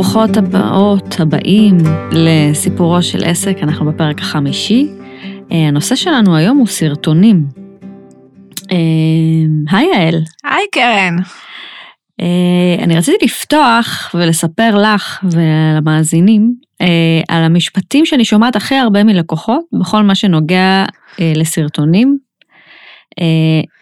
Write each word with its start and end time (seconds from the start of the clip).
וברוכות 0.00 0.36
הבאות, 0.36 1.20
הבאים 1.20 1.78
לסיפורו 2.12 3.02
של 3.02 3.24
עסק, 3.24 3.56
אנחנו 3.62 3.92
בפרק 3.92 4.20
החמישי. 4.20 4.88
אה, 5.52 5.68
הנושא 5.68 5.94
שלנו 5.94 6.36
היום 6.36 6.58
הוא 6.58 6.66
סרטונים. 6.66 7.44
אה, 8.72 8.76
היי 9.70 9.88
יעל. 9.94 10.14
היי 10.44 10.66
קרן. 10.72 11.16
אה, 12.20 12.84
אני 12.84 12.96
רציתי 12.96 13.24
לפתוח 13.24 14.14
ולספר 14.14 14.78
לך 14.78 15.24
ולמאזינים 15.24 16.54
על 17.28 17.42
המשפטים 17.42 18.06
שאני 18.06 18.24
שומעת 18.24 18.56
הכי 18.56 18.74
הרבה 18.74 19.04
מלקוחות 19.04 19.64
בכל 19.80 20.02
מה 20.02 20.14
שנוגע 20.14 20.84
לסרטונים. 21.18 22.18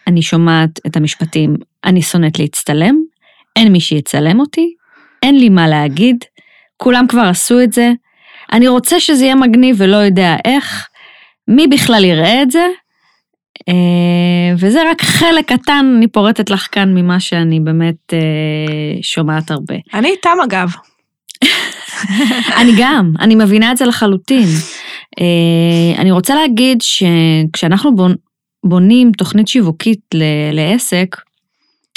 אני 0.06 0.22
שומעת 0.22 0.80
את 0.86 0.96
המשפטים, 0.96 1.56
אני 1.84 2.02
שונאת 2.02 2.38
להצטלם, 2.38 2.96
אין 3.56 3.72
מי 3.72 3.80
שיצלם 3.80 4.40
אותי, 4.40 4.74
אין 5.22 5.38
לי 5.38 5.48
מה 5.48 5.68
להגיד, 5.68 6.16
כולם 6.76 7.06
כבר 7.08 7.22
עשו 7.22 7.60
את 7.60 7.72
זה, 7.72 7.92
אני 8.52 8.68
רוצה 8.68 9.00
שזה 9.00 9.24
יהיה 9.24 9.34
מגניב 9.34 9.76
ולא 9.78 9.96
יודע 9.96 10.36
איך, 10.44 10.88
מי 11.48 11.66
בכלל 11.66 12.04
יראה 12.04 12.42
את 12.42 12.50
זה? 12.50 12.66
אה, 13.68 14.54
וזה 14.58 14.90
רק 14.90 15.02
חלק 15.02 15.52
קטן, 15.52 15.94
אני 15.96 16.08
פורטת 16.08 16.50
לך 16.50 16.68
כאן 16.72 16.94
ממה 16.94 17.20
שאני 17.20 17.60
באמת 17.60 18.12
אה, 18.12 18.18
שומעת 19.02 19.50
הרבה. 19.50 19.74
אני 19.94 20.08
איתם 20.08 20.36
אגב. 20.44 20.68
אני 22.60 22.72
גם, 22.78 23.12
אני 23.20 23.34
מבינה 23.34 23.72
את 23.72 23.76
זה 23.76 23.84
לחלוטין. 23.86 24.48
אה, 25.20 26.00
אני 26.00 26.10
רוצה 26.10 26.34
להגיד 26.34 26.78
שכשאנחנו 26.80 27.90
בונים 28.64 29.12
תוכנית 29.12 29.48
שיווקית 29.48 30.00
לעסק, 30.52 31.16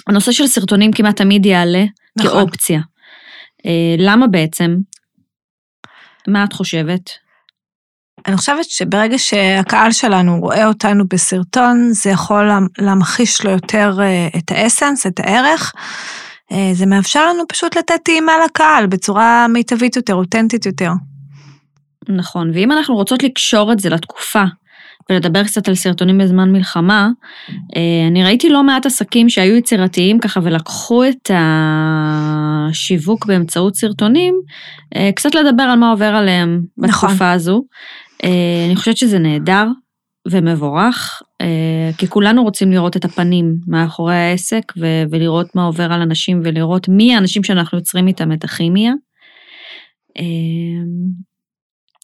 הנושא 0.08 0.32
של 0.32 0.48
סרטונים 0.48 0.92
כמעט 0.92 1.16
תמיד 1.16 1.46
יעלה 1.46 1.86
נכון. 2.18 2.32
כאופציה. 2.32 2.80
אה, 3.66 3.96
למה 3.98 4.28
בעצם? 4.28 4.76
מה 6.28 6.44
את 6.44 6.54
חושבת? 6.54 7.02
אני 8.28 8.38
חושבת 8.38 8.66
שברגע 8.66 9.18
שהקהל 9.18 9.92
שלנו 9.92 10.40
רואה 10.40 10.68
אותנו 10.68 11.04
בסרטון, 11.08 11.90
זה 11.92 12.10
יכול 12.10 12.50
להמחיש 12.78 13.46
לו 13.46 13.52
יותר 13.52 13.98
אה, 14.02 14.28
את 14.38 14.52
האסנס, 14.52 15.08
את 15.08 15.20
הערך. 15.20 15.74
אה, 16.52 16.70
זה 16.74 16.86
מאפשר 16.86 17.30
לנו 17.30 17.44
פשוט 17.48 17.78
לתת 17.78 18.00
טעימה 18.04 18.34
לקהל 18.46 18.88
בצורה 18.88 19.48
מיטבית 19.48 19.96
יותר, 19.96 20.16
אותנטית 20.16 20.66
יותר. 20.66 20.92
נכון, 22.10 22.52
ואם 22.54 22.72
אנחנו 22.72 22.96
רוצות 22.96 23.24
לקשור 23.24 23.72
את 23.72 23.80
זה 23.80 23.90
לתקופה 23.90 24.44
ולדבר 25.12 25.44
קצת 25.44 25.68
על 25.68 25.76
סרטונים 25.76 26.18
בזמן 26.18 26.52
מלחמה, 26.52 27.10
אה, 27.76 28.08
אני 28.08 28.24
ראיתי 28.24 28.50
לא 28.50 28.64
מעט 28.64 28.86
עסקים 28.86 29.30
שהיו 29.30 29.56
יצירתיים 29.56 30.20
ככה 30.20 30.40
ולקחו 30.44 31.04
את 31.04 31.32
השיווק 31.34 33.26
באמצעות 33.26 33.76
סרטונים, 33.76 34.36
אה, 34.96 35.12
קצת 35.16 35.36
לדבר 35.36 35.64
על 35.64 35.80
מה 35.80 35.92
עובר 35.92 36.06
עליהם 36.06 36.62
נכון. 36.78 37.10
בתקופה 37.10 37.32
הזו. 37.32 37.64
אה, 38.24 38.66
אני 38.68 38.76
חושבת 38.76 38.98
שזה 38.98 39.20
נהדר 39.20 39.68
ומבורך, 40.28 41.22
כי 41.98 42.08
כולנו 42.08 42.44
רוצים 42.44 42.72
לראות 42.72 42.98
את 42.98 43.06
הפנים 43.06 43.56
מאחורי 43.68 44.16
העסק 44.16 44.74
ולראות 45.12 45.56
מה 45.56 45.66
עובר 45.66 45.94
על 45.94 46.02
אנשים 46.02 46.42
ולראות 46.44 46.90
מי 46.90 47.16
האנשים 47.16 47.44
שאנחנו 47.44 47.78
יוצרים 47.78 48.08
איתם 48.08 48.32
את 48.32 48.44
הכימיה. 48.44 48.94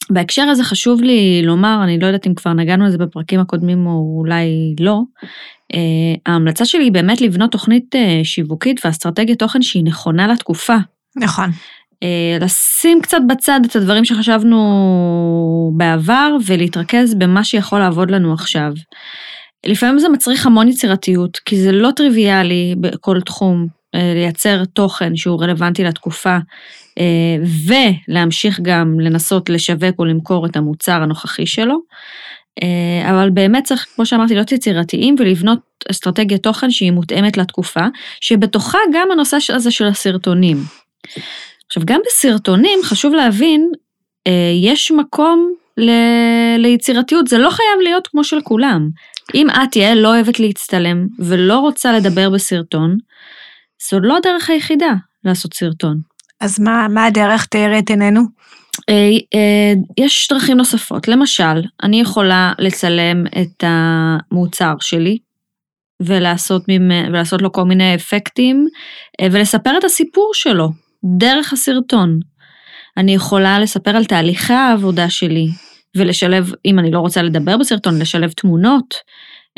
בהקשר 0.09 0.41
הזה 0.41 0.63
חשוב 0.63 1.01
לי 1.01 1.41
לומר, 1.45 1.79
אני 1.83 1.99
לא 1.99 2.05
יודעת 2.05 2.27
אם 2.27 2.33
כבר 2.33 2.53
נגענו 2.53 2.85
לזה 2.85 2.97
בפרקים 2.97 3.39
הקודמים 3.39 3.87
או 3.87 4.15
אולי 4.19 4.75
לא, 4.79 5.01
uh, 5.73 5.77
ההמלצה 6.25 6.65
שלי 6.65 6.83
היא 6.83 6.91
באמת 6.91 7.21
לבנות 7.21 7.51
תוכנית 7.51 7.95
uh, 7.95 8.23
שיווקית 8.23 8.85
ואסטרטגיית 8.85 9.39
תוכן 9.39 9.61
שהיא 9.61 9.83
נכונה 9.83 10.27
לתקופה. 10.27 10.75
נכון. 11.15 11.49
Uh, 11.95 12.43
לשים 12.43 13.01
קצת 13.01 13.21
בצד 13.29 13.59
את 13.65 13.75
הדברים 13.75 14.05
שחשבנו 14.05 15.73
בעבר 15.77 16.35
ולהתרכז 16.45 17.15
במה 17.15 17.43
שיכול 17.43 17.79
לעבוד 17.79 18.11
לנו 18.11 18.33
עכשיו. 18.33 18.73
לפעמים 19.65 19.99
זה 19.99 20.09
מצריך 20.09 20.45
המון 20.45 20.67
יצירתיות, 20.67 21.37
כי 21.37 21.61
זה 21.61 21.71
לא 21.71 21.89
טריוויאלי 21.95 22.75
בכל 22.81 23.21
תחום 23.21 23.76
לייצר 23.93 24.65
תוכן 24.65 25.15
שהוא 25.15 25.41
רלוונטי 25.43 25.83
לתקופה 25.83 26.37
אה, 26.99 27.37
ולהמשיך 27.67 28.59
גם 28.61 28.99
לנסות 28.99 29.49
לשווק 29.49 29.99
או 29.99 30.05
למכור 30.05 30.45
את 30.45 30.55
המוצר 30.55 31.01
הנוכחי 31.03 31.45
שלו. 31.45 31.79
אה, 32.63 33.11
אבל 33.11 33.29
באמת 33.29 33.63
צריך, 33.63 33.85
כמו 33.95 34.05
שאמרתי, 34.05 34.33
להיות 34.33 34.51
יצירתיים 34.51 35.15
ולבנות 35.19 35.59
אסטרטגיית 35.91 36.43
תוכן 36.43 36.71
שהיא 36.71 36.91
מותאמת 36.91 37.37
לתקופה, 37.37 37.85
שבתוכה 38.21 38.77
גם 38.93 39.11
הנושא 39.11 39.37
הזה 39.49 39.71
של 39.71 39.85
הסרטונים. 39.85 40.57
עכשיו, 41.67 41.83
גם 41.85 41.99
בסרטונים 42.05 42.79
חשוב 42.83 43.13
להבין, 43.13 43.71
אה, 44.27 44.51
יש 44.63 44.91
מקום 44.91 45.53
ל... 45.77 45.91
ליצירתיות, 46.57 47.27
זה 47.27 47.37
לא 47.37 47.49
חייב 47.49 47.79
להיות 47.83 48.07
כמו 48.07 48.23
של 48.23 48.41
כולם. 48.41 48.89
אם 49.35 49.47
את, 49.49 49.75
יעל, 49.75 49.97
לא 49.97 50.07
אוהבת 50.07 50.39
להצטלם 50.39 51.07
ולא 51.19 51.59
רוצה 51.59 51.93
לדבר 51.93 52.29
בסרטון, 52.29 52.97
זו 53.89 53.99
לא 53.99 54.17
הדרך 54.17 54.49
היחידה 54.49 54.93
לעשות 55.23 55.53
סרטון. 55.53 55.99
אז 56.39 56.59
מה, 56.59 56.87
מה 56.89 57.05
הדרך 57.05 57.45
תארי 57.45 57.79
את 57.79 57.89
עינינו? 57.89 58.21
אה, 58.89 59.09
אה, 59.35 59.73
יש 59.97 60.27
דרכים 60.31 60.57
נוספות. 60.57 61.07
למשל, 61.07 61.61
אני 61.83 62.01
יכולה 62.01 62.53
לצלם 62.59 63.27
את 63.41 63.63
המוצר 63.63 64.73
שלי 64.79 65.17
ולעשות, 66.01 66.63
ממ... 66.67 66.91
ולעשות 67.07 67.41
לו 67.41 67.51
כל 67.51 67.63
מיני 67.63 67.95
אפקטים 67.95 68.67
אה, 69.21 69.27
ולספר 69.31 69.77
את 69.77 69.83
הסיפור 69.83 70.31
שלו 70.33 70.69
דרך 71.17 71.53
הסרטון. 71.53 72.19
אני 72.97 73.13
יכולה 73.13 73.59
לספר 73.59 73.95
על 73.95 74.05
תהליכי 74.05 74.53
העבודה 74.53 75.09
שלי 75.09 75.47
ולשלב, 75.95 76.51
אם 76.65 76.79
אני 76.79 76.91
לא 76.91 76.99
רוצה 76.99 77.21
לדבר 77.21 77.57
בסרטון, 77.57 77.99
לשלב 77.99 78.31
תמונות. 78.31 78.95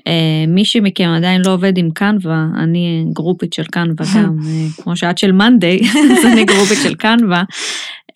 אה, 0.09 0.45
מי 0.47 0.65
שמכם 0.65 1.09
עדיין 1.17 1.41
לא 1.45 1.53
עובד 1.53 1.77
עם 1.77 1.91
קנווה, 1.91 2.45
אני 2.57 3.05
גרופית 3.13 3.53
של 3.53 3.63
קנווה 3.63 4.05
גם, 4.15 4.37
אה, 4.45 4.83
כמו 4.83 4.95
שאת 4.95 5.17
של 5.17 5.31
מאנדיי, 5.31 5.79
אז 6.17 6.25
אני 6.25 6.45
גרופית 6.45 6.77
של 6.83 6.95
קנווה. 6.95 7.43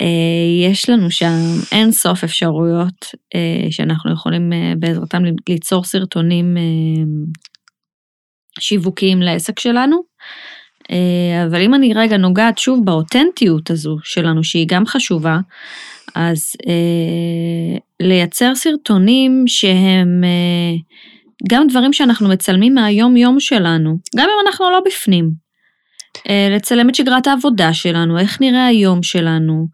אה, 0.02 0.08
יש 0.72 0.90
לנו 0.90 1.12
שם 1.12 1.36
אין 1.72 1.92
סוף 1.92 2.24
אפשרויות 2.24 3.06
שאנחנו 3.70 4.14
יכולים 4.14 4.54
בעזרתם 4.80 5.24
ליצור 5.50 5.84
סרטונים 5.84 6.58
שיווקיים 8.60 9.22
לעסק 9.22 9.60
שלנו. 9.60 10.14
אבל 11.46 11.62
אם 11.62 11.74
אני 11.74 11.94
רגע 11.94 12.18
נוגעת 12.18 12.58
שוב 12.58 12.86
באותנטיות 12.86 13.70
הזו 13.72 13.98
שלנו, 14.04 14.44
שהיא 14.44 14.68
גם 14.70 14.86
חשובה, 14.86 15.40
אז 16.16 16.52
לייצר 18.00 18.56
סרטונים 18.56 19.44
שהם 19.48 20.24
גם 21.50 21.68
דברים 21.68 21.94
שאנחנו 21.94 22.30
מצלמים 22.30 22.74
מהיום-יום 22.74 23.40
שלנו, 23.40 23.98
גם 24.16 24.30
אם 24.30 24.48
אנחנו 24.48 24.72
לא 24.72 24.82
בפנים. 24.86 25.32
אה, 26.30 26.48
לצלם 26.56 26.90
את 26.90 26.96
שגרת 26.96 27.28
העבודה 27.28 27.74
שלנו, 27.74 28.20
איך 28.20 28.42
נראה 28.42 28.66
היום 28.66 29.04
שלנו, 29.04 29.68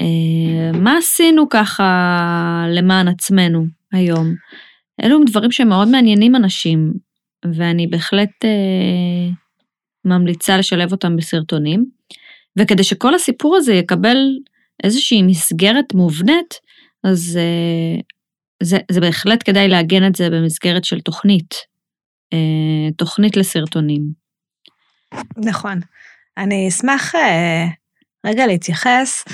אה, 0.00 0.78
מה 0.78 0.96
עשינו 0.98 1.48
ככה 1.48 2.64
למען 2.68 3.08
עצמנו 3.08 3.64
היום. 3.92 4.34
אלו 5.02 5.20
דברים 5.26 5.50
שמאוד 5.50 5.88
מעניינים 5.88 6.36
אנשים, 6.36 6.92
ואני 7.54 7.86
בהחלט 7.86 8.44
אה, 8.44 9.30
ממליצה 10.04 10.58
לשלב 10.58 10.92
אותם 10.92 11.16
בסרטונים. 11.16 11.84
וכדי 12.58 12.84
שכל 12.84 13.14
הסיפור 13.14 13.56
הזה 13.56 13.74
יקבל 13.74 14.16
איזושהי 14.84 15.22
מסגרת 15.22 15.94
מובנית, 15.94 16.54
אז 17.04 17.38
זה, 18.62 18.78
זה 18.90 19.00
בהחלט 19.00 19.42
כדאי 19.44 19.68
לעגן 19.68 20.06
את 20.06 20.14
זה 20.14 20.30
במסגרת 20.30 20.84
של 20.84 21.00
תוכנית, 21.00 21.54
אה, 22.32 22.92
תוכנית 22.96 23.36
לסרטונים. 23.36 24.02
נכון. 25.36 25.80
אני 26.38 26.68
אשמח 26.68 27.14
אה, 27.14 27.66
רגע 28.26 28.46
להתייחס 28.46 29.24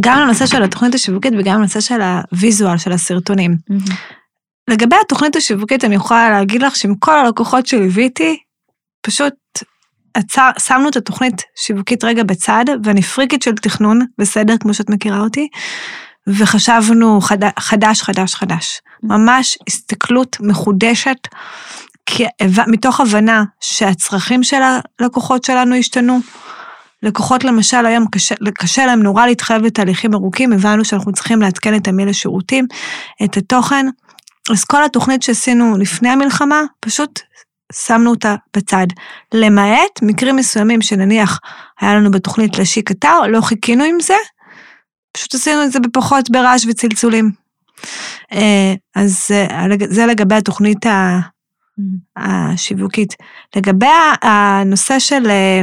גם 0.00 0.18
לנושא 0.18 0.46
של 0.46 0.62
התוכנית 0.62 0.94
השיווקית 0.94 1.32
וגם 1.38 1.58
לנושא 1.58 1.80
של 1.80 2.00
הוויזואל 2.02 2.78
של 2.78 2.92
הסרטונים. 2.92 3.56
Mm-hmm. 3.70 3.92
לגבי 4.70 4.96
התוכנית 5.04 5.36
השיווקית, 5.36 5.84
אני 5.84 5.94
יכולה 5.94 6.30
להגיד 6.30 6.62
לך 6.62 6.76
שעם 6.76 6.94
כל 6.94 7.18
הלקוחות 7.18 7.66
שליוויתי, 7.66 8.38
פשוט 9.02 9.34
עצר, 10.14 10.50
שמנו 10.58 10.88
את 10.88 10.96
התוכנית 10.96 11.42
שיווקית 11.56 12.04
רגע 12.04 12.22
בצד, 12.22 12.64
ואני 12.84 13.02
פריקית 13.02 13.42
של 13.42 13.54
תכנון, 13.54 14.00
בסדר, 14.18 14.54
כמו 14.60 14.74
שאת 14.74 14.90
מכירה 14.90 15.20
אותי, 15.20 15.48
וחשבנו 16.26 17.20
חד, 17.20 17.38
חדש, 17.58 18.02
חדש, 18.02 18.34
חדש. 18.34 18.80
ממש 19.02 19.58
הסתכלות 19.68 20.36
מחודשת, 20.40 21.28
כי, 22.06 22.24
מתוך 22.66 23.00
הבנה 23.00 23.44
שהצרכים 23.60 24.42
של 24.42 24.60
הלקוחות 25.00 25.44
שלנו 25.44 25.74
השתנו. 25.74 26.20
לקוחות 27.02 27.44
למשל 27.44 27.86
היום 27.86 28.06
קשה, 28.12 28.34
קשה 28.54 28.86
להם 28.86 29.02
נורא 29.02 29.26
להתחייב 29.26 29.62
לתהליכים 29.62 30.14
ארוכים, 30.14 30.52
הבנו 30.52 30.84
שאנחנו 30.84 31.12
צריכים 31.12 31.42
לעדכן 31.42 31.76
את 31.76 31.88
המיל 31.88 32.08
השירותים, 32.08 32.66
את 33.24 33.36
התוכן. 33.36 33.86
אז 34.52 34.64
כל 34.64 34.84
התוכנית 34.84 35.22
שעשינו 35.22 35.78
לפני 35.78 36.08
המלחמה, 36.08 36.62
פשוט 36.80 37.20
שמנו 37.72 38.10
אותה 38.10 38.34
בצד. 38.56 38.86
למעט 39.34 40.02
מקרים 40.02 40.36
מסוימים 40.36 40.82
שנניח 40.82 41.40
היה 41.80 41.94
לנו 41.94 42.10
בתוכנית 42.10 42.58
להשיק 42.58 42.90
אתר, 42.90 43.20
לא 43.28 43.40
חיכינו 43.40 43.84
עם 43.84 44.00
זה, 44.00 44.14
פשוט 45.16 45.34
עשינו 45.34 45.64
את 45.64 45.72
זה 45.72 45.80
בפחות 45.80 46.30
ברעש 46.30 46.66
וצלצולים. 46.68 47.30
אה, 48.32 48.74
אז 48.94 49.26
אה, 49.30 49.66
זה 49.88 50.06
לגבי 50.06 50.34
התוכנית 50.34 50.86
השיווקית. 52.16 53.14
לגבי 53.56 53.86
הנושא 54.22 54.98
של 54.98 55.26
אה, 55.26 55.60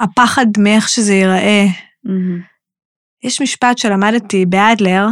הפחד 0.00 0.46
מאיך 0.58 0.88
שזה 0.88 1.14
ייראה, 1.14 1.66
יש 3.22 3.40
משפט 3.40 3.78
שלמדתי 3.78 4.46
באדלר, 4.46 5.06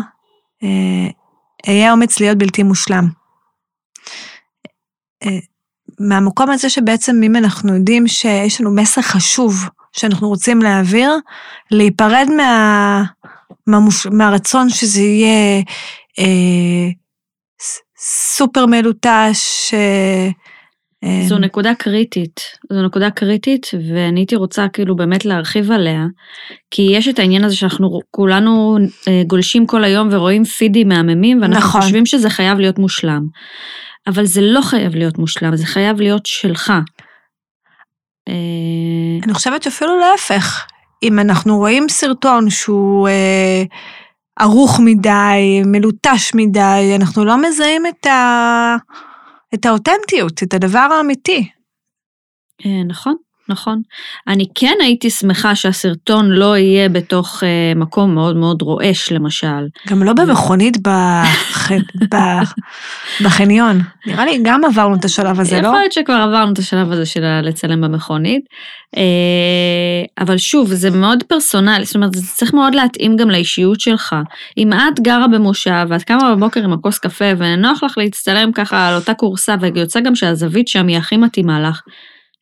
אהיה 1.68 1.92
אומץ 1.92 2.20
להיות 2.20 2.38
בלתי 2.38 2.62
מושלם. 2.62 3.08
מהמקום 6.08 6.50
הזה 6.50 6.70
שבעצם 6.70 7.20
אם 7.22 7.36
אנחנו 7.36 7.74
יודעים 7.74 8.08
שיש 8.08 8.60
לנו 8.60 8.74
מסר 8.74 9.02
חשוב 9.02 9.54
שאנחנו 9.92 10.28
רוצים 10.28 10.62
להעביר, 10.62 11.10
להיפרד 11.70 12.26
מה, 12.36 13.02
מהמוש, 13.66 14.06
מהרצון 14.06 14.68
שזה 14.68 15.00
יהיה 15.00 15.62
אה, 16.18 16.88
סופר 17.98 18.66
מלוטש. 18.66 19.74
אה, 19.74 20.28
אה, 21.04 21.22
זו 21.28 21.38
נקודה 21.38 21.74
קריטית, 21.74 22.40
זו 22.72 22.82
נקודה 22.82 23.10
קריטית 23.10 23.66
ואני 23.88 24.20
הייתי 24.20 24.36
רוצה 24.36 24.68
כאילו 24.68 24.96
באמת 24.96 25.24
להרחיב 25.24 25.70
עליה, 25.70 26.06
כי 26.70 26.82
יש 26.92 27.08
את 27.08 27.18
העניין 27.18 27.44
הזה 27.44 27.56
שאנחנו 27.56 28.00
כולנו 28.10 28.78
אה, 29.08 29.22
גולשים 29.26 29.66
כל 29.66 29.84
היום 29.84 30.08
ורואים 30.12 30.44
פידים 30.44 30.88
מהממים 30.88 31.42
ואנחנו 31.42 31.68
נכון. 31.68 31.80
חושבים 31.80 32.06
שזה 32.06 32.30
חייב 32.30 32.58
להיות 32.58 32.78
מושלם. 32.78 33.26
אבל 34.06 34.24
זה 34.26 34.40
לא 34.40 34.60
חייב 34.60 34.94
להיות 34.94 35.18
מושלם, 35.18 35.56
זה 35.56 35.66
חייב 35.66 36.00
להיות 36.00 36.26
שלך. 36.26 36.72
אה, 38.28 39.24
אני 39.24 39.34
חושבת 39.34 39.62
שאפילו 39.62 39.98
להפך, 39.98 40.66
אם 41.02 41.18
אנחנו 41.18 41.56
רואים 41.56 41.88
סרטון 41.88 42.50
שהוא 42.50 43.08
אה, 43.08 43.62
ערוך 44.38 44.80
מדי, 44.84 45.62
מלוטש 45.66 46.34
מדי, 46.34 46.96
אנחנו 46.96 47.24
לא 47.24 47.42
מזהים 47.42 47.86
את, 47.86 48.06
ה... 48.06 48.76
את 49.54 49.66
האותנטיות, 49.66 50.42
את 50.42 50.54
הדבר 50.54 50.88
האמיתי. 50.98 51.48
אה, 52.66 52.84
נכון. 52.86 53.16
נכון. 53.48 53.82
אני 54.28 54.46
כן 54.54 54.74
הייתי 54.80 55.10
שמחה 55.10 55.54
שהסרטון 55.54 56.30
לא 56.30 56.56
יהיה 56.56 56.88
בתוך 56.88 57.42
uh, 57.42 57.78
מקום 57.78 58.14
מאוד 58.14 58.36
מאוד 58.36 58.62
רועש, 58.62 59.12
למשל. 59.12 59.66
גם 59.88 60.02
לא 60.02 60.12
במכונית 60.12 60.78
בח... 62.10 62.54
בחניון. 63.24 63.80
נראה 64.06 64.24
לי 64.24 64.38
גם 64.42 64.64
עברנו 64.64 64.94
את 64.94 65.04
השלב 65.04 65.40
הזה, 65.40 65.60
לא? 65.60 65.66
יכול 65.66 65.78
להיות 65.78 65.92
שכבר 65.92 66.14
עברנו 66.14 66.52
את 66.52 66.58
השלב 66.58 66.92
הזה 66.92 67.06
של 67.06 67.40
לצלם 67.42 67.80
במכונית. 67.80 68.44
Uh, 68.96 68.98
אבל 70.18 70.38
שוב, 70.38 70.72
זה 70.72 70.90
מאוד 70.90 71.22
פרסונלי, 71.22 71.84
זאת 71.84 71.94
אומרת, 71.94 72.14
זה 72.14 72.26
צריך 72.26 72.54
מאוד 72.54 72.74
להתאים 72.74 73.16
גם 73.16 73.30
לאישיות 73.30 73.80
שלך. 73.80 74.16
אם 74.58 74.72
את 74.72 75.00
גרה 75.00 75.28
במושב 75.28 75.86
ואת 75.88 76.02
קמה 76.02 76.34
בבוקר 76.34 76.64
עם 76.64 76.72
הכוס 76.72 76.98
קפה 76.98 77.24
ונוח 77.38 77.82
לך 77.82 77.98
להצטלם 77.98 78.52
ככה 78.52 78.88
על 78.88 78.94
אותה 78.94 79.14
קורסה 79.14 79.54
ויוצא 79.60 80.00
גם 80.00 80.14
שהזווית 80.14 80.68
שם 80.68 80.86
היא 80.86 80.98
הכי 80.98 81.16
מתאימה 81.16 81.60
לך, 81.60 81.82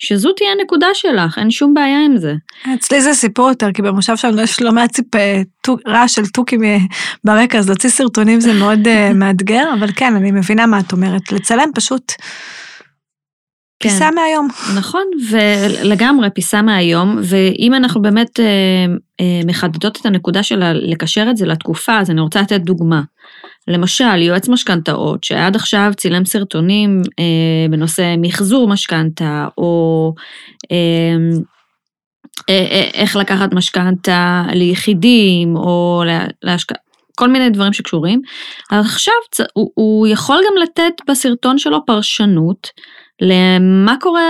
שזו 0.00 0.32
תהיה 0.32 0.50
הנקודה 0.52 0.86
שלך, 0.94 1.38
אין 1.38 1.50
שום 1.50 1.74
בעיה 1.74 2.04
עם 2.04 2.16
זה. 2.16 2.34
אצלי 2.74 3.00
זה 3.00 3.14
סיפור 3.14 3.48
יותר, 3.48 3.72
כי 3.72 3.82
במושב 3.82 4.16
שלנו 4.16 4.42
יש 4.42 4.62
לא 4.62 4.72
מעט 4.72 4.90
ציפ... 4.90 5.06
רעש 5.86 6.14
של 6.14 6.26
תוכים 6.26 6.64
אה, 6.64 6.78
ברקע, 7.24 7.58
אז 7.58 7.68
להוציא 7.68 7.90
סרטונים 7.90 8.40
זה 8.40 8.52
מאוד 8.52 8.86
uh, 8.86 9.14
מאתגר, 9.20 9.64
אבל 9.78 9.88
כן, 9.96 10.14
אני 10.16 10.30
מבינה 10.30 10.66
מה 10.66 10.80
את 10.80 10.92
אומרת. 10.92 11.32
לצלם 11.32 11.70
פשוט 11.74 12.12
כן. 13.80 13.88
פיסה 13.88 14.10
מהיום. 14.10 14.48
נכון, 14.76 15.02
ולגמרי 15.30 16.30
פיסה 16.30 16.62
מהיום, 16.62 17.18
ואם 17.22 17.74
אנחנו 17.74 18.02
באמת 18.02 18.40
אה, 18.40 18.44
אה, 19.20 19.40
מחדדות 19.46 20.00
את 20.00 20.06
הנקודה 20.06 20.42
של 20.42 20.72
לקשר 20.72 21.26
את 21.30 21.36
זה 21.36 21.46
לתקופה, 21.46 21.98
אז 21.98 22.10
אני 22.10 22.20
רוצה 22.20 22.40
לתת 22.40 22.60
דוגמה. 22.60 23.02
למשל, 23.68 24.22
יועץ 24.22 24.48
משכנתאות, 24.48 25.24
שעד 25.24 25.56
עכשיו 25.56 25.92
צילם 25.96 26.24
סרטונים 26.24 27.02
אה, 27.18 27.66
בנושא 27.70 28.14
מחזור 28.18 28.68
משכנתה, 28.68 29.48
או 29.58 30.14
אה, 30.72 30.76
אה, 32.50 32.66
אה, 32.70 32.90
איך 32.94 33.16
לקחת 33.16 33.54
משכנתה 33.54 34.44
ליחידים, 34.52 35.56
או 35.56 36.02
להשקעה, 36.42 36.78
כל 37.16 37.28
מיני 37.28 37.50
דברים 37.50 37.72
שקשורים. 37.72 38.20
עכשיו 38.70 39.14
הוא, 39.54 39.70
הוא 39.74 40.06
יכול 40.06 40.36
גם 40.36 40.62
לתת 40.62 40.92
בסרטון 41.08 41.58
שלו 41.58 41.86
פרשנות 41.86 42.70
למה 43.20 43.94
קורה 44.00 44.22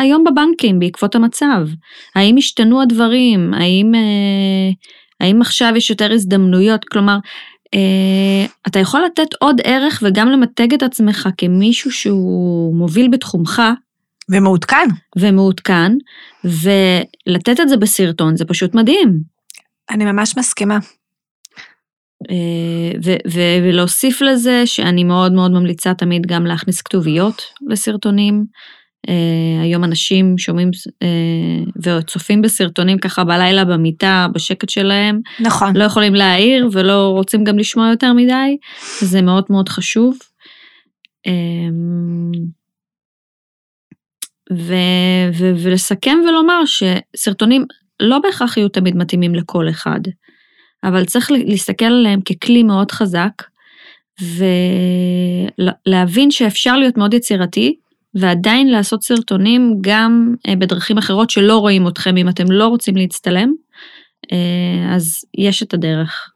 היום 0.00 0.24
בבנקים 0.24 0.78
בעקבות 0.78 1.14
המצב. 1.14 1.66
האם 2.14 2.36
השתנו 2.36 2.82
הדברים? 2.82 3.54
האם, 3.54 3.94
אה, 3.94 4.70
האם 5.20 5.40
עכשיו 5.40 5.72
יש 5.76 5.90
יותר 5.90 6.12
הזדמנויות? 6.12 6.84
כלומר, 6.84 7.16
אתה 8.66 8.78
יכול 8.78 9.00
לתת 9.04 9.34
עוד 9.40 9.60
ערך 9.64 10.02
וגם 10.06 10.28
למתג 10.28 10.74
את 10.74 10.82
עצמך 10.82 11.28
כמישהו 11.36 11.90
שהוא 11.90 12.74
מוביל 12.76 13.08
בתחומך. 13.08 13.62
ומעודכן. 14.28 14.86
ומעודכן, 15.16 15.92
ולתת 16.44 17.60
את 17.60 17.68
זה 17.68 17.76
בסרטון, 17.76 18.36
זה 18.36 18.44
פשוט 18.44 18.74
מדהים. 18.74 19.18
אני 19.90 20.04
ממש 20.04 20.38
מסכימה. 20.38 20.78
Uh, 22.22 22.96
ו- 23.04 23.30
ו- 23.32 23.58
ולהוסיף 23.62 24.20
לזה 24.20 24.62
שאני 24.64 25.04
מאוד 25.04 25.32
מאוד 25.32 25.50
ממליצה 25.50 25.94
תמיד 25.94 26.26
גם 26.26 26.46
להכניס 26.46 26.82
כתוביות 26.82 27.42
לסרטונים. 27.68 28.44
Uh, 29.06 29.62
היום 29.62 29.84
אנשים 29.84 30.38
שומעים 30.38 30.70
uh, 30.70 31.80
וצופים 31.82 32.42
בסרטונים 32.42 32.98
ככה 32.98 33.24
בלילה 33.24 33.64
במיטה, 33.64 34.26
בשקט 34.34 34.68
שלהם. 34.68 35.20
נכון. 35.40 35.76
לא 35.76 35.84
יכולים 35.84 36.14
להעיר 36.14 36.68
ולא 36.72 37.08
רוצים 37.08 37.44
גם 37.44 37.58
לשמוע 37.58 37.90
יותר 37.90 38.12
מדי, 38.12 38.56
זה 39.00 39.22
מאוד 39.22 39.44
מאוד 39.50 39.68
חשוב. 39.68 40.18
Um, 41.28 42.38
ו- 44.52 45.28
ו- 45.38 45.54
ולסכם 45.62 46.18
ולומר 46.28 46.60
שסרטונים 46.66 47.64
לא 48.00 48.18
בהכרח 48.18 48.56
יהיו 48.56 48.68
תמיד 48.68 48.96
מתאימים 48.96 49.34
לכל 49.34 49.68
אחד, 49.68 50.00
אבל 50.84 51.04
צריך 51.04 51.30
להסתכל 51.30 51.84
עליהם 51.84 52.20
ככלי 52.20 52.62
מאוד 52.62 52.90
חזק, 52.90 53.32
ולהבין 55.78 56.30
שאפשר 56.30 56.76
להיות 56.76 56.96
מאוד 56.96 57.14
יצירתי, 57.14 57.76
ועדיין 58.14 58.68
לעשות 58.68 59.02
סרטונים 59.02 59.78
גם 59.80 60.34
אה, 60.48 60.56
בדרכים 60.56 60.98
אחרות 60.98 61.30
שלא 61.30 61.58
רואים 61.58 61.88
אתכם 61.88 62.16
אם 62.16 62.28
אתם 62.28 62.44
לא 62.50 62.66
רוצים 62.66 62.96
להצטלם, 62.96 63.52
אה, 64.32 64.94
אז 64.94 65.24
יש 65.38 65.62
את 65.62 65.74
הדרך. 65.74 66.30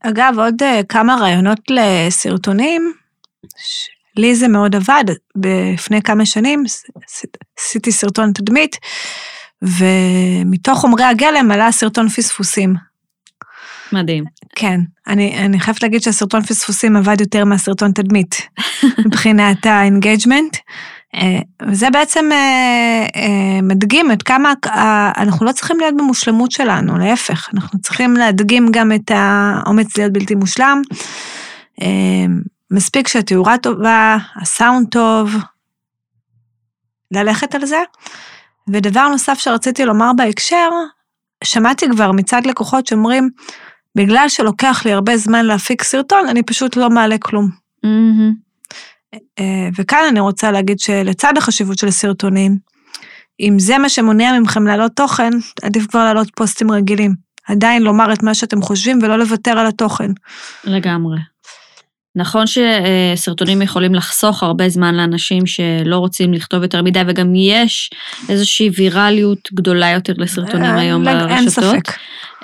אגב, 0.00 0.34
עוד 0.38 0.62
אה, 0.62 0.80
כמה 0.88 1.16
רעיונות 1.20 1.60
לסרטונים, 1.70 2.92
לי 4.16 4.34
זה 4.34 4.48
מאוד 4.48 4.76
עבד, 4.76 5.04
לפני 5.74 6.02
כמה 6.02 6.26
שנים 6.26 6.64
עשיתי 7.58 7.92
סרטון 7.92 8.32
תדמית, 8.32 8.76
ומתוך 9.62 10.78
חומרי 10.78 11.04
הגלם 11.04 11.50
עלה 11.50 11.72
סרטון 11.72 12.08
פספוסים. 12.08 12.74
מדהים. 13.92 14.24
כן, 14.54 14.80
אני, 15.06 15.38
אני 15.38 15.60
חייבת 15.60 15.82
להגיד 15.82 16.02
שהסרטון 16.02 16.42
פספוסים 16.42 16.96
עבד 16.96 17.20
יותר 17.20 17.44
מהסרטון 17.44 17.92
תדמית, 17.92 18.48
מבחינת 19.06 19.66
ה 19.66 19.74
engagement. 19.74 20.56
אה, 21.14 21.38
וזה 21.68 21.90
בעצם 21.90 22.28
אה, 22.32 23.06
אה, 23.16 23.62
מדגים 23.62 24.12
את 24.12 24.22
כמה, 24.22 24.52
אנחנו 25.16 25.46
לא 25.46 25.52
צריכים 25.52 25.80
להיות 25.80 25.96
במושלמות 25.96 26.50
שלנו, 26.50 26.98
להפך, 26.98 27.48
אנחנו 27.54 27.80
צריכים 27.80 28.14
להדגים 28.14 28.68
גם 28.70 28.92
את 28.92 29.10
האומץ 29.14 29.96
להיות 29.96 30.12
בלתי 30.12 30.34
מושלם. 30.34 30.82
מספיק 32.70 33.08
שהתאורה 33.08 33.58
טובה, 33.58 34.16
הסאונד 34.36 34.88
טוב, 34.88 35.34
ללכת 37.10 37.54
על 37.54 37.66
זה. 37.66 37.82
ודבר 38.68 39.08
נוסף 39.08 39.38
שרציתי 39.38 39.84
לומר 39.84 40.10
בהקשר, 40.16 40.68
שמעתי 41.44 41.86
כבר 41.90 42.12
מצד 42.12 42.46
לקוחות 42.46 42.86
שאומרים, 42.86 43.30
בגלל 43.96 44.28
שלוקח 44.28 44.82
לי 44.84 44.92
הרבה 44.92 45.16
זמן 45.16 45.46
להפיק 45.46 45.82
סרטון, 45.82 46.28
אני 46.28 46.42
פשוט 46.42 46.76
לא 46.76 46.90
מעלה 46.90 47.18
כלום. 47.18 47.50
Mm-hmm. 47.86 48.46
וכאן 49.78 50.04
אני 50.10 50.20
רוצה 50.20 50.50
להגיד 50.50 50.80
שלצד 50.80 51.32
החשיבות 51.36 51.78
של 51.78 51.88
הסרטונים, 51.88 52.58
אם 53.40 53.58
זה 53.58 53.78
מה 53.78 53.88
שמונע 53.88 54.38
מכם 54.40 54.66
להעלות 54.66 54.92
תוכן, 54.96 55.30
עדיף 55.62 55.86
כבר 55.86 56.04
להעלות 56.04 56.28
פוסטים 56.34 56.70
רגילים. 56.70 57.14
עדיין 57.48 57.82
לומר 57.82 58.12
את 58.12 58.22
מה 58.22 58.34
שאתם 58.34 58.62
חושבים 58.62 58.98
ולא 59.02 59.18
לוותר 59.18 59.58
על 59.58 59.66
התוכן. 59.66 60.10
לגמרי. 60.64 61.18
נכון 62.16 62.44
שסרטונים 62.46 63.62
יכולים 63.62 63.94
לחסוך 63.94 64.42
הרבה 64.42 64.68
זמן 64.68 64.94
לאנשים 64.94 65.46
שלא 65.46 65.96
רוצים 65.96 66.34
לכתוב 66.34 66.62
יותר 66.62 66.82
מדי, 66.82 67.00
וגם 67.06 67.34
יש 67.34 67.90
איזושהי 68.28 68.70
ויראליות 68.76 69.48
גדולה 69.54 69.90
יותר 69.90 70.12
לסרטונים 70.16 70.70
אה, 70.70 70.80
היום 70.80 71.04
ברשתות. 71.04 71.30
אין 71.30 71.50
ספק. 71.50 71.92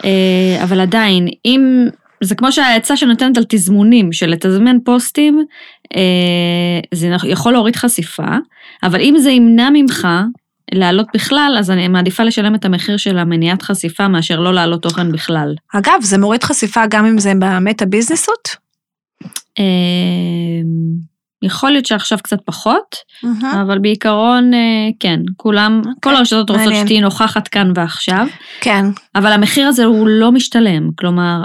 אה, 0.05 0.65
אבל 0.65 0.81
עדיין, 0.81 1.29
אם, 1.45 1.87
זה 2.21 2.35
כמו 2.35 2.53
שהעצה 2.53 2.97
שנותנת 2.97 3.37
על 3.37 3.45
תזמונים, 3.49 4.13
של 4.13 4.27
לתזמן 4.27 4.77
פוסטים, 4.85 5.45
אה, 5.97 6.81
זה 6.95 7.09
יכול 7.25 7.53
להוריד 7.53 7.77
חשיפה, 7.77 8.37
אבל 8.83 9.01
אם 9.01 9.15
זה 9.19 9.31
ימנע 9.31 9.69
ממך 9.73 10.09
לעלות 10.75 11.07
בכלל, 11.15 11.57
אז 11.59 11.71
אני 11.71 11.89
מעדיפה 11.89 12.23
לשלם 12.23 12.55
את 12.55 12.65
המחיר 12.65 12.97
של 12.97 13.19
המניעת 13.19 13.63
חשיפה 13.63 14.09
מאשר 14.09 14.41
לא 14.41 14.55
לעלות 14.55 14.83
תוכן 14.83 15.13
בכלל. 15.13 15.55
אגב, 15.75 15.95
זה 16.01 16.19
מוריד 16.19 16.45
חשיפה 16.45 16.87
גם 16.91 17.07
אם 17.07 17.19
זה 17.19 17.33
במטה 17.39 17.87
ביזנסות? 17.87 18.49
יכול 21.43 21.71
להיות 21.71 21.87
שעכשיו 21.87 22.19
קצת 22.23 22.39
פחות, 22.45 22.97
אבל 23.53 23.79
בעיקרון 23.79 24.55
אה, 24.55 24.59
כן, 25.01 25.21
כולם, 25.37 25.83
כל 26.03 26.17
הרשתות 26.17 26.51
רוצות 26.51 26.75
שתהיי 26.75 27.01
נוכחת 27.01 27.49
כאן 27.49 27.73
ועכשיו. 27.75 28.27
כן. 28.61 28.85
אבל 29.15 29.33
המחיר 29.33 29.69
הזה 29.69 29.85
הוא 29.85 30.09
לא 30.09 30.33
משתלם, 30.33 30.91
כלומר, 30.99 31.43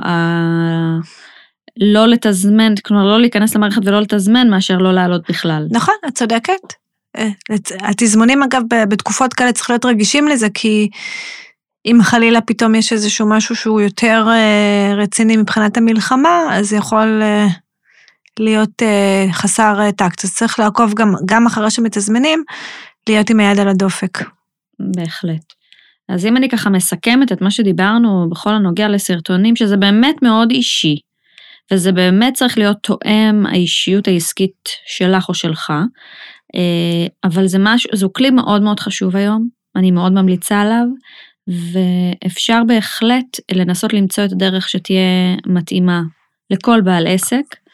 לא 1.79 2.07
לתזמן, 2.07 2.73
כלומר 2.83 3.05
לא 3.05 3.19
להיכנס 3.19 3.55
למערכת 3.55 3.81
ולא 3.85 4.01
לתזמן 4.01 4.49
מאשר 4.49 4.77
לא 4.77 4.93
לעלות 4.93 5.21
בכלל. 5.29 5.67
נכון, 5.71 5.95
את 6.07 6.13
צודקת. 6.13 6.73
אה, 7.17 7.29
התזמונים 7.81 8.43
אגב 8.43 8.61
בתקופות 8.89 9.33
כאלה 9.33 9.51
צריך 9.51 9.69
להיות 9.69 9.85
רגישים 9.85 10.27
לזה, 10.27 10.47
כי 10.53 10.89
אם 11.85 11.99
חלילה 12.03 12.41
פתאום 12.41 12.75
יש 12.75 12.93
איזשהו 12.93 13.29
משהו 13.29 13.55
שהוא 13.55 13.81
יותר 13.81 14.27
אה, 14.29 14.95
רציני 14.97 15.37
מבחינת 15.37 15.77
המלחמה, 15.77 16.41
אז 16.51 16.73
יכול 16.73 17.21
אה, 18.39 18.45
להיות 18.45 18.81
חסר 19.31 19.91
טקט. 19.91 20.23
אז 20.23 20.35
צריך 20.35 20.59
לעקוב 20.59 20.93
גם, 20.93 21.13
גם 21.25 21.45
אחרי 21.45 21.71
שמתזמנים, 21.71 22.43
להיות 23.09 23.29
עם 23.29 23.39
היד 23.39 23.59
על 23.59 23.67
הדופק. 23.67 24.19
בהחלט. 24.79 25.53
אז 26.09 26.25
אם 26.25 26.37
אני 26.37 26.49
ככה 26.49 26.69
מסכמת 26.69 27.31
את 27.31 27.41
מה 27.41 27.51
שדיברנו 27.51 28.29
בכל 28.29 28.53
הנוגע 28.53 28.87
לסרטונים, 28.87 29.55
שזה 29.55 29.77
באמת 29.77 30.15
מאוד 30.21 30.51
אישי, 30.51 30.99
וזה 31.71 31.91
באמת 31.91 32.33
צריך 32.33 32.57
להיות 32.57 32.77
תואם 32.81 33.45
האישיות 33.45 34.07
העסקית 34.07 34.69
שלך 34.85 35.29
או 35.29 35.33
שלך, 35.33 35.73
אה, 36.55 37.07
אבל 37.23 37.47
זה 37.47 37.57
משהו, 37.61 37.89
זהו 37.93 38.13
כלי 38.13 38.29
מאוד 38.29 38.61
מאוד 38.61 38.79
חשוב 38.79 39.15
היום, 39.15 39.47
אני 39.75 39.91
מאוד 39.91 40.11
ממליצה 40.11 40.61
עליו, 40.61 40.85
ואפשר 41.47 42.61
בהחלט 42.67 43.39
לנסות 43.51 43.93
למצוא 43.93 44.25
את 44.25 44.31
הדרך 44.31 44.69
שתהיה 44.69 45.35
מתאימה 45.45 46.01
לכל 46.49 46.81
בעל 46.81 47.07
עסק, 47.07 47.35
אה, 47.35 47.66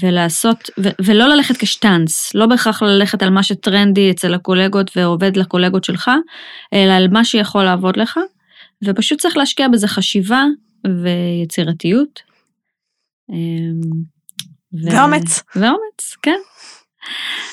ולעשות, 0.00 0.70
ו- 0.78 1.04
ולא 1.04 1.28
ללכת 1.28 1.56
כשטאנץ, 1.56 2.34
לא 2.34 2.46
בהכרח 2.46 2.82
ללכת 2.82 3.22
על 3.22 3.30
מה 3.30 3.42
שטרנדי 3.42 4.10
אצל 4.10 4.34
הקולגות 4.34 4.96
ועובד 4.96 5.36
לקולגות 5.36 5.84
שלך, 5.84 6.10
אלא 6.72 6.92
על 6.92 7.08
מה 7.08 7.24
שיכול 7.24 7.64
לעבוד 7.64 7.96
לך, 7.96 8.20
ופשוט 8.84 9.20
צריך 9.20 9.36
להשקיע 9.36 9.68
בזה 9.68 9.88
חשיבה 9.88 10.44
ויצירתיות. 11.02 12.22
אה, 13.30 13.36
ו... 14.74 14.90
ואומץ. 14.90 15.42
ואומץ, 15.56 16.16
כן. 16.22 16.38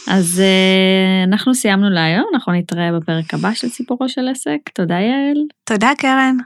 אז 0.07 0.41
uh, 0.43 1.29
אנחנו 1.29 1.55
סיימנו 1.55 1.89
להיום, 1.89 2.25
אנחנו 2.33 2.53
נתראה 2.53 2.91
בפרק 2.99 3.33
הבא 3.33 3.53
של 3.53 3.69
סיפורו 3.69 4.09
של 4.09 4.27
עסק. 4.27 4.59
תודה 4.73 4.95
יעל. 4.95 5.37
תודה 5.63 5.91
קרן. 5.97 6.37